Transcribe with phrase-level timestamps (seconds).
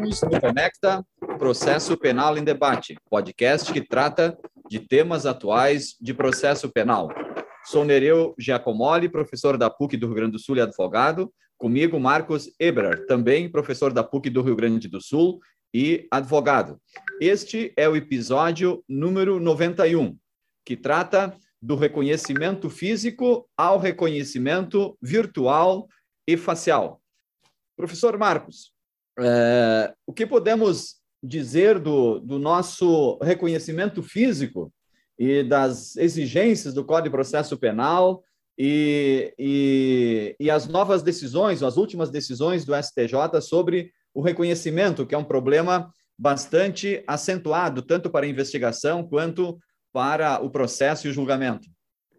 [0.00, 1.04] No Conecta
[1.38, 7.10] Processo Penal em Debate, podcast que trata de temas atuais de processo penal.
[7.66, 11.30] Sou Nereu Giacomoli, professor da PUC do Rio Grande do Sul e advogado.
[11.58, 15.38] Comigo, Marcos Eber, também professor da PUC do Rio Grande do Sul
[15.72, 16.80] e advogado.
[17.20, 20.16] Este é o episódio número 91,
[20.64, 25.86] que trata do reconhecimento físico ao reconhecimento virtual
[26.26, 27.02] e facial.
[27.76, 28.72] Professor Marcos,
[29.20, 34.72] é, o que podemos dizer do, do nosso reconhecimento físico
[35.18, 38.22] e das exigências do Código de Processo Penal
[38.58, 45.14] e, e, e, as novas decisões, as últimas decisões do STJ sobre o reconhecimento, que
[45.14, 49.58] é um problema bastante acentuado, tanto para a investigação quanto
[49.92, 51.68] para o processo e o julgamento.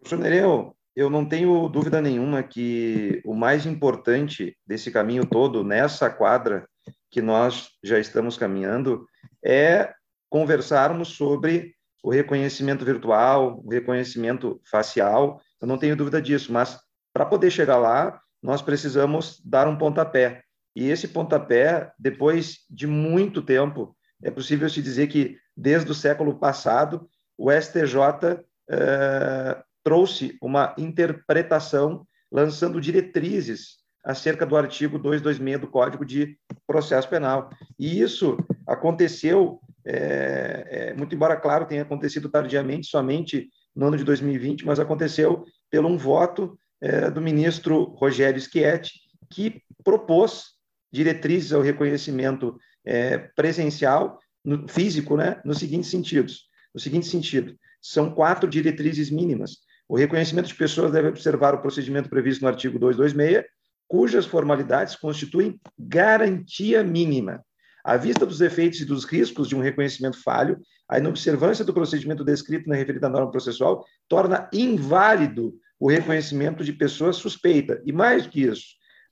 [0.00, 6.10] Professor Nereu, eu não tenho dúvida nenhuma que o mais importante desse caminho todo, nessa
[6.10, 6.66] quadra
[7.10, 9.06] que nós já estamos caminhando,
[9.44, 9.92] é
[10.30, 15.40] conversarmos sobre o reconhecimento virtual, o reconhecimento facial.
[15.60, 16.78] Eu não tenho dúvida disso, mas
[17.12, 20.42] para poder chegar lá, nós precisamos dar um pontapé.
[20.74, 26.38] E esse pontapé, depois de muito tempo, é possível se dizer que desde o século
[26.38, 36.04] passado, o STJ eh, trouxe uma interpretação lançando diretrizes acerca do artigo 226 do Código
[36.04, 36.36] de
[36.66, 37.50] Processo Penal.
[37.78, 38.36] E isso
[38.66, 44.80] aconteceu, é, é, muito embora, claro, tenha acontecido tardiamente, somente no ano de 2020, mas
[44.80, 48.92] aconteceu pelo um voto é, do ministro Rogério Schietti,
[49.30, 50.52] que propôs
[50.92, 56.50] diretrizes ao reconhecimento é, presencial, no, físico, né, nos seguintes sentidos.
[56.74, 62.08] No seguinte sentido, são quatro diretrizes mínimas o reconhecimento de pessoas deve observar o procedimento
[62.08, 63.44] previsto no artigo 226,
[63.92, 67.44] cujas formalidades constituem garantia mínima.
[67.84, 70.58] À vista dos efeitos e dos riscos de um reconhecimento falho,
[70.88, 77.12] a inobservância do procedimento descrito na referida norma processual torna inválido o reconhecimento de pessoa
[77.12, 77.82] suspeita.
[77.84, 78.64] E mais do que isso,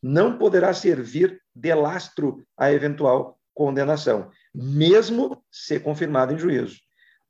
[0.03, 6.78] não poderá servir de lastro à eventual condenação, mesmo ser confirmado em juízo.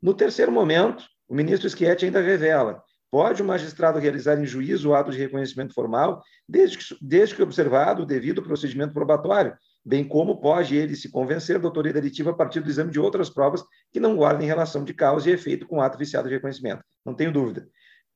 [0.00, 2.80] No terceiro momento, o ministro Schietti ainda revela
[3.10, 7.43] Pode o magistrado realizar em juízo o ato de reconhecimento formal, desde que, desde que
[7.43, 12.34] observado o devido procedimento probatório, bem como pode ele se convencer da autoria delitiva a
[12.34, 15.78] partir do exame de outras provas que não guardem relação de causa e efeito com
[15.78, 16.84] o ato viciado de reconhecimento.
[17.04, 17.66] Não tenho dúvida.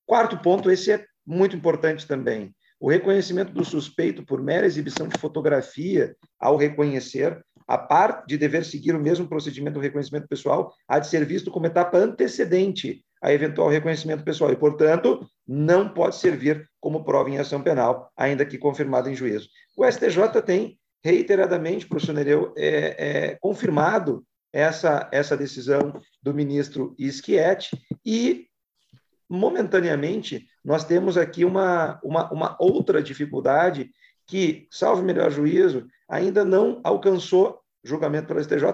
[0.06, 2.54] Quarto ponto, esse é muito importante também.
[2.78, 8.64] O reconhecimento do suspeito por mera exibição de fotografia ao reconhecer, a parte de dever
[8.64, 13.32] seguir o mesmo procedimento do reconhecimento pessoal, há de ser visto como etapa antecedente a
[13.32, 18.58] eventual reconhecimento pessoal e, portanto, não pode servir como prova em ação penal, ainda que
[18.58, 19.48] confirmada em juízo.
[19.74, 27.70] O STJ tem reiteradamente, professor Nereu, é, é, confirmado essa, essa decisão do ministro Schietti
[28.04, 28.46] e,
[29.26, 33.90] momentaneamente, nós temos aqui uma, uma, uma outra dificuldade
[34.26, 38.64] que, salvo melhor juízo, ainda não alcançou julgamento pelo STJ,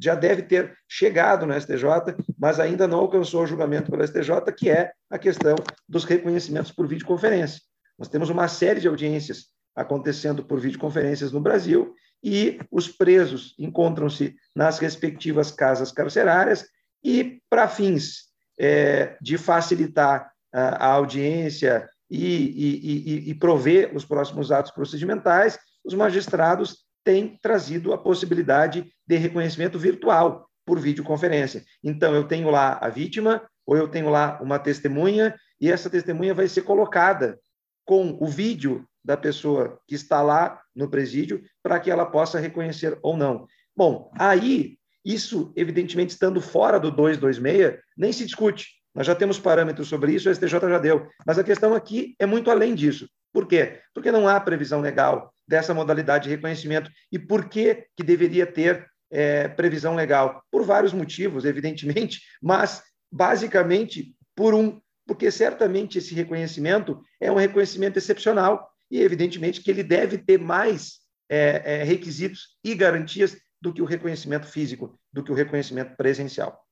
[0.00, 4.70] já deve ter chegado no STJ, mas ainda não alcançou o julgamento pelo STJ, que
[4.70, 5.56] é a questão
[5.88, 7.60] dos reconhecimentos por videoconferência.
[7.98, 14.34] Nós temos uma série de audiências acontecendo por videoconferências no Brasil e os presos encontram-se
[14.54, 16.66] nas respectivas casas carcerárias
[17.02, 18.26] e, para fins
[18.58, 25.58] é, de facilitar a, a audiência e, e, e, e prover os próximos atos procedimentais,
[25.84, 31.64] os magistrados tem trazido a possibilidade de reconhecimento virtual por videoconferência.
[31.82, 36.34] Então, eu tenho lá a vítima, ou eu tenho lá uma testemunha, e essa testemunha
[36.34, 37.38] vai ser colocada
[37.84, 42.98] com o vídeo da pessoa que está lá no presídio, para que ela possa reconhecer
[43.02, 43.46] ou não.
[43.76, 48.68] Bom, aí, isso, evidentemente, estando fora do 226, nem se discute.
[48.94, 51.08] Nós já temos parâmetros sobre isso, o STJ já deu.
[51.26, 53.08] Mas a questão aqui é muito além disso.
[53.32, 53.80] Por quê?
[53.94, 56.88] Porque não há previsão legal dessa modalidade de reconhecimento.
[57.10, 60.44] E por que, que deveria ter é, previsão legal?
[60.48, 67.98] Por vários motivos, evidentemente, mas basicamente por um, porque certamente esse reconhecimento é um reconhecimento
[67.98, 73.82] excepcional e, evidentemente, que ele deve ter mais é, é, requisitos e garantias do que
[73.82, 76.64] o reconhecimento físico, do que o reconhecimento presencial.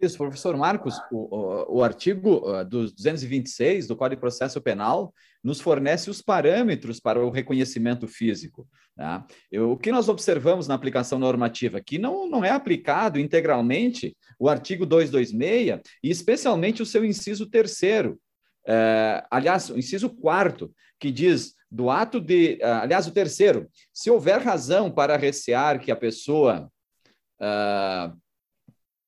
[0.00, 5.12] Isso, professor Marcos, o, o, o artigo uh, dos 226 do Código de Processo Penal
[5.44, 8.66] nos fornece os parâmetros para o reconhecimento físico.
[8.96, 9.26] Tá?
[9.52, 14.48] Eu, o que nós observamos na aplicação normativa que não, não é aplicado integralmente o
[14.48, 18.18] artigo 226 e especialmente o seu inciso terceiro,
[18.66, 22.58] é, aliás, o inciso quarto, que diz do ato de.
[22.62, 26.70] Uh, aliás, o terceiro, se houver razão para recear que a pessoa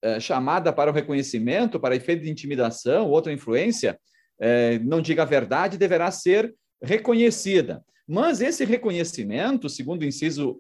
[0.05, 3.99] uh, uh, chamada para o reconhecimento, para efeito de intimidação, outra influência,
[4.41, 6.53] eh, não diga a verdade, deverá ser
[6.83, 7.85] reconhecida.
[8.09, 10.59] Mas esse reconhecimento, segundo o inciso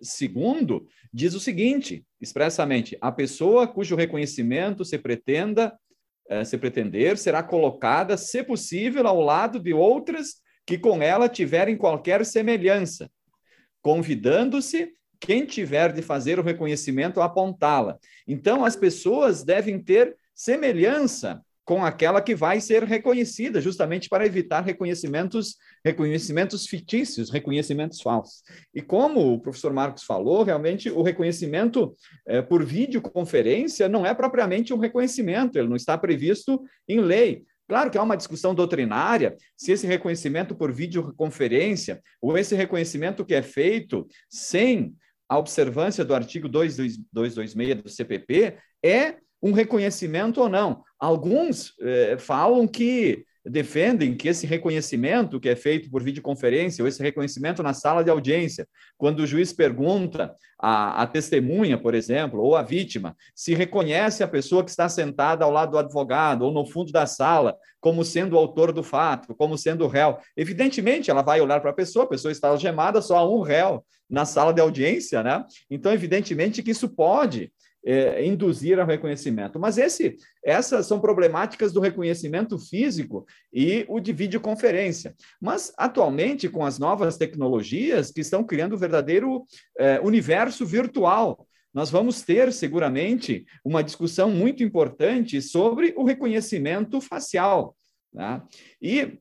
[0.00, 5.76] segundo, diz o seguinte, expressamente: a pessoa cujo reconhecimento se pretenda
[6.44, 12.24] se pretender será colocada, se possível, ao lado de outras que com ela tiverem qualquer
[12.24, 13.10] semelhança,
[13.82, 17.98] convidando-se quem tiver de fazer o reconhecimento apontá-la.
[18.26, 24.60] Então, as pessoas devem ter semelhança com aquela que vai ser reconhecida, justamente para evitar
[24.60, 28.42] reconhecimentos, reconhecimentos fictícios, reconhecimentos falsos.
[28.72, 31.92] E como o professor Marcos falou, realmente o reconhecimento
[32.24, 37.44] é, por videoconferência não é propriamente um reconhecimento, ele não está previsto em lei.
[37.68, 43.34] Claro que há uma discussão doutrinária se esse reconhecimento por videoconferência ou esse reconhecimento que
[43.34, 44.94] é feito sem
[45.28, 50.82] a observância do artigo 226 do CPP é um reconhecimento ou não.
[50.98, 57.02] Alguns eh, falam que defendem que esse reconhecimento que é feito por videoconferência, ou esse
[57.02, 58.66] reconhecimento na sala de audiência,
[58.98, 64.28] quando o juiz pergunta à, à testemunha, por exemplo, ou à vítima, se reconhece a
[64.28, 68.34] pessoa que está sentada ao lado do advogado ou no fundo da sala como sendo
[68.34, 70.18] o autor do fato, como sendo o réu.
[70.36, 73.84] Evidentemente, ela vai olhar para a pessoa, a pessoa está algemada, só há um réu
[74.10, 75.44] na sala de audiência, né?
[75.70, 77.52] Então, evidentemente que isso pode
[77.86, 79.60] é, induzir ao reconhecimento.
[79.60, 85.14] Mas esse, essas são problemáticas do reconhecimento físico e o de videoconferência.
[85.40, 89.44] Mas, atualmente, com as novas tecnologias que estão criando um verdadeiro
[89.78, 97.76] é, universo virtual, nós vamos ter seguramente uma discussão muito importante sobre o reconhecimento facial.
[98.12, 98.42] Né?
[98.82, 99.18] E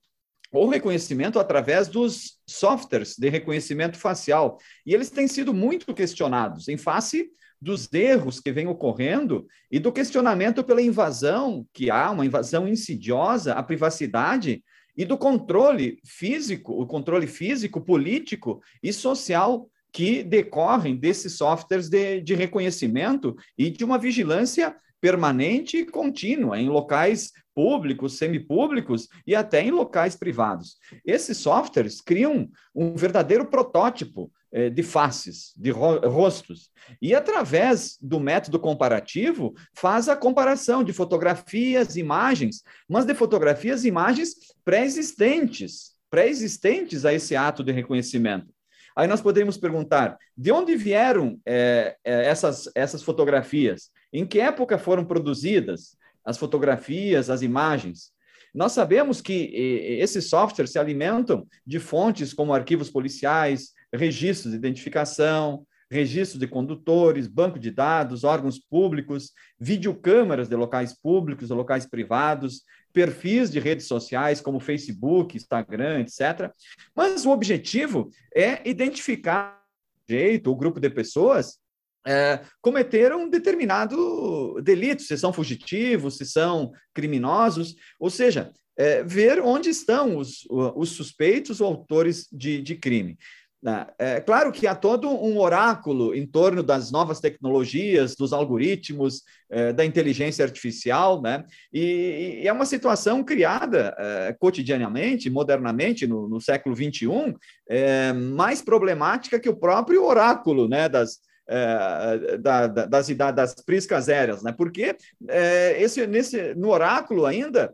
[0.52, 4.58] o reconhecimento através dos softwares de reconhecimento facial.
[4.86, 7.30] E eles têm sido muito questionados em face
[7.66, 13.54] dos erros que vêm ocorrendo e do questionamento pela invasão, que há uma invasão insidiosa
[13.54, 14.64] à privacidade
[14.96, 22.22] e do controle físico, o controle físico, político e social que decorrem desses softwares de,
[22.22, 29.64] de reconhecimento e de uma vigilância permanente e contínua em locais públicos, semipúblicos e até
[29.64, 30.78] em locais privados.
[31.04, 34.32] Esses softwares criam um verdadeiro protótipo
[34.74, 36.72] de faces, de rostos.
[37.02, 43.90] E, através do método comparativo, faz a comparação de fotografias, imagens, mas de fotografias e
[43.90, 48.56] imagens pré-existentes, pré-existentes a esse ato de reconhecimento.
[48.96, 53.92] Aí nós podemos perguntar: de onde vieram é, é, essas, essas fotografias?
[54.14, 58.14] Em que época foram produzidas as fotografias, as imagens?
[58.54, 59.52] Nós sabemos que
[60.00, 67.28] esses softwares se alimentam de fontes como arquivos policiais, registros de identificação, registro de condutores,
[67.28, 73.88] banco de dados, órgãos públicos, videocâmeras de locais públicos, de locais privados, perfis de redes
[73.88, 76.52] sociais como Facebook, Instagram, etc.
[76.96, 79.62] Mas o objetivo é identificar
[80.08, 81.60] o jeito, o grupo de pessoas
[82.08, 89.42] é, cometeram um determinado delito, se são fugitivos, se são criminosos, ou seja, é, ver
[89.42, 93.18] onde estão os, os suspeitos ou autores de, de crime.
[93.62, 93.88] Né?
[93.98, 99.74] É claro que há todo um oráculo em torno das novas tecnologias, dos algoritmos, é,
[99.74, 101.44] da inteligência artificial, né?
[101.74, 107.36] E, é uma situação criada é, cotidianamente, modernamente, no, século XXI,
[107.68, 110.88] é, mais problemática que o próprio oráculo, né?
[110.88, 114.52] Das, é, da, da, das, das priscas aéreas, né?
[114.52, 114.96] Porque
[115.28, 117.74] é, esse, nesse, no oráculo ainda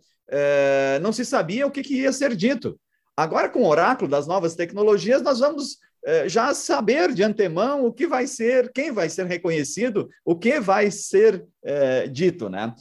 [1.02, 2.80] não se sabia o que, que ia ser dito.
[3.16, 7.94] Agora, com o oráculo das novas tecnologias, nós vamos eh, já saber de antemão o
[7.94, 12.74] que vai ser, quem vai ser reconhecido, o que vai ser eh, dito, né?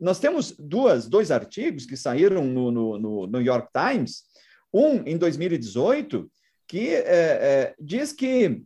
[0.00, 4.24] Nós temos duas, dois artigos que saíram no, no, no New York Times,
[4.72, 6.28] um em 2018,
[6.66, 8.62] que eh, diz que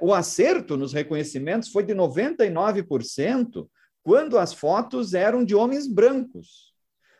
[0.00, 3.68] o acerto nos reconhecimentos foi de 99%
[4.04, 6.72] quando as fotos eram de homens brancos.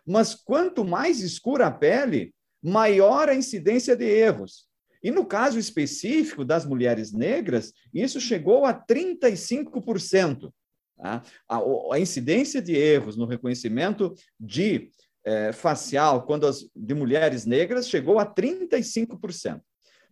[0.06, 2.32] Mas quanto mais escura a pele,
[2.68, 4.68] maior a incidência de erros.
[5.02, 10.52] E no caso específico das mulheres negras, isso chegou a 35%.
[10.96, 11.22] Tá?
[11.48, 11.60] A,
[11.92, 14.90] a, incidência de erros no reconhecimento de
[15.24, 19.60] é, facial quando as, de mulheres negras chegou a 35%.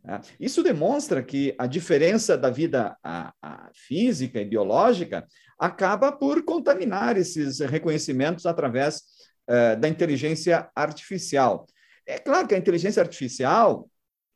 [0.05, 0.21] Tá?
[0.39, 5.27] Isso demonstra que a diferença da vida a, a física e biológica
[5.59, 9.03] acaba por contaminar esses reconhecimentos através
[9.49, 11.67] é, da inteligência artificial.
[12.07, 13.91] É claro que a inteligência artificial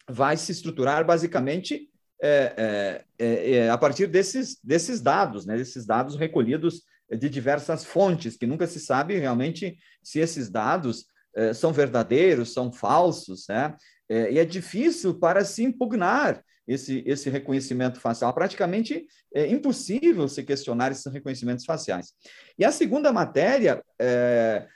[0.09, 1.89] vai se estruturar basicamente
[2.23, 7.85] é, é, é, é, a partir desses, desses dados, né, desses dados recolhidos de diversas
[7.85, 13.75] fontes, que nunca se sabe realmente se esses dados é, são verdadeiros, são falsos, né?
[14.09, 18.35] É, e é difícil para se impugnar esse, esse reconhecimento facial.
[18.35, 22.13] Praticamente é impossível se questionar esses reconhecimentos faciais.
[22.59, 23.83] E a segunda matéria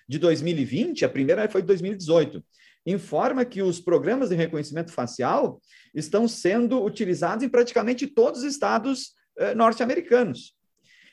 [0.08, 2.44] de 2020, a primeira foi de 2018,
[2.86, 5.60] informa que os programas de reconhecimento facial
[5.94, 10.54] estão sendo utilizados em praticamente todos os estados eh, norte-americanos.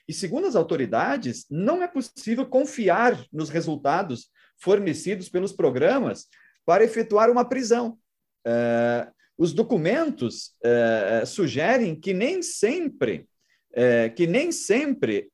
[0.08, 6.28] E segundo as autoridades, não é possível confiar nos resultados fornecidos pelos programas
[6.66, 7.98] para efetuar uma prisão.
[8.46, 13.28] Eh, os documentos eh, sugerem que nem sempre,
[14.18, 15.32] que nem sempre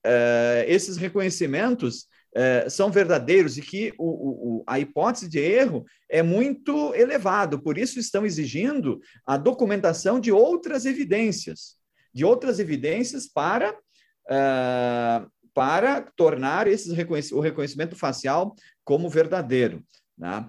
[0.67, 6.93] esses reconhecimentos é, são verdadeiros e que o, o, a hipótese de erro é muito
[6.93, 11.77] elevado, por isso estão exigindo a documentação de outras evidências,
[12.13, 19.83] de outras evidências para, uh, para tornar esses reconhec o reconhecimento facial como verdadeiro.
[20.15, 20.47] Né?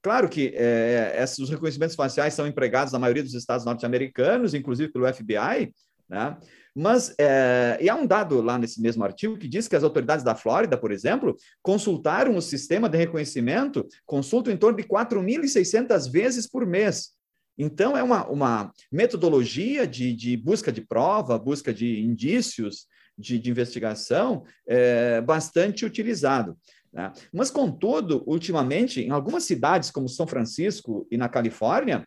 [0.00, 4.90] Claro que é, esses, os reconhecimentos faciais são empregados na maioria dos estados norte-americanos, inclusive
[4.90, 5.72] pelo FBI,
[6.12, 6.36] né?
[6.74, 10.24] Mas é, e há um dado lá nesse mesmo artigo que diz que as autoridades
[10.24, 16.46] da Flórida, por exemplo, consultaram o sistema de reconhecimento, consultam em torno de 4.600 vezes
[16.46, 17.10] por mês.
[17.58, 22.86] Então, é uma, uma metodologia de, de busca de prova, busca de indícios,
[23.18, 26.56] de, de investigação, é, bastante utilizado.
[26.90, 27.12] Né?
[27.32, 32.02] Mas, contudo, ultimamente, em algumas cidades, como São Francisco e na Califórnia,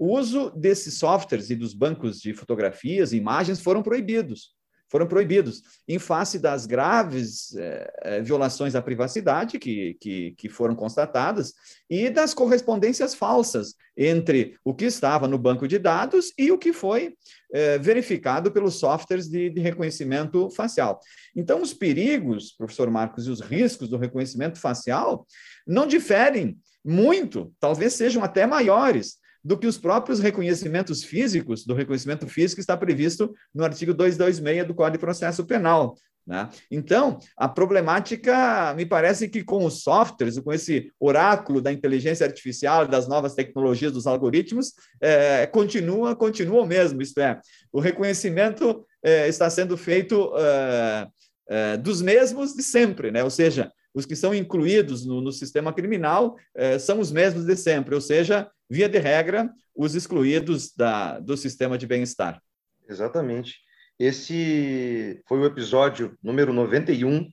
[0.00, 4.58] o uso desses softwares e dos bancos de fotografias e imagens foram proibidos.
[4.88, 11.52] Foram proibidos, em face das graves eh, violações à privacidade que, que, que, foram constatadas
[11.88, 16.72] e das correspondências falsas entre o que estava no banco de dados e o que
[16.72, 17.14] foi
[17.52, 20.98] eh, verificado pelos softwares de, de reconhecimento facial.
[21.36, 25.24] Então, os perigos, professor Marcos, e os riscos do reconhecimento facial
[25.64, 32.26] não diferem muito, talvez sejam até maiores do que os próprios reconhecimentos físicos, do reconhecimento
[32.26, 35.94] físico está previsto no artigo 226 do Código de Processo Penal.
[36.26, 36.48] Né?
[36.70, 42.86] Então, a problemática, me parece que com os softwares, com esse oráculo da inteligência artificial,
[42.86, 47.40] das novas tecnologias, dos algoritmos, é, continua, continua o mesmo, isto é,
[47.72, 51.08] o reconhecimento é, está sendo feito é,
[51.48, 53.24] é dos mesmos de sempre, né?
[53.24, 57.56] ou seja, os que são incluídos no, no sistema criminal é, são os mesmos de
[57.56, 62.40] sempre, ou seja, via de regra, os excluídos da, do sistema de bem-estar.
[62.88, 63.56] Exatamente.
[63.98, 67.28] Esse foi o episódio número 91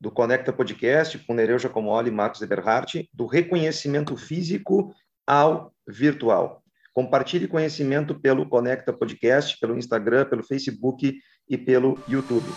[0.00, 4.94] do Conecta Podcast, com Nereu Giacomoli e Marcos Eberhardt, do reconhecimento físico
[5.26, 6.62] ao virtual.
[6.92, 12.48] Compartilhe conhecimento pelo Conecta Podcast, pelo Instagram, pelo Facebook e pelo YouTube.